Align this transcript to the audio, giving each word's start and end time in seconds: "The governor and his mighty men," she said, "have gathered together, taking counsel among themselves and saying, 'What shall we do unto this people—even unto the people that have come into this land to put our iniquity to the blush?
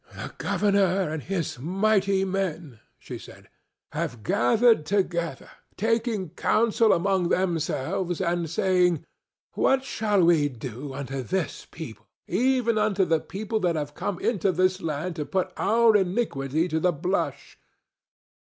"The 0.15 0.33
governor 0.39 1.11
and 1.11 1.21
his 1.21 1.59
mighty 1.59 2.25
men," 2.25 2.79
she 2.97 3.19
said, 3.19 3.49
"have 3.91 4.23
gathered 4.23 4.83
together, 4.83 5.51
taking 5.77 6.29
counsel 6.29 6.91
among 6.91 7.29
themselves 7.29 8.19
and 8.19 8.49
saying, 8.49 9.05
'What 9.53 9.83
shall 9.83 10.23
we 10.23 10.49
do 10.49 10.91
unto 10.95 11.21
this 11.21 11.67
people—even 11.69 12.79
unto 12.79 13.05
the 13.05 13.19
people 13.19 13.59
that 13.59 13.75
have 13.75 13.93
come 13.93 14.17
into 14.19 14.51
this 14.51 14.81
land 14.81 15.17
to 15.17 15.23
put 15.25 15.53
our 15.55 15.95
iniquity 15.95 16.67
to 16.69 16.79
the 16.79 16.91
blush? 16.91 17.59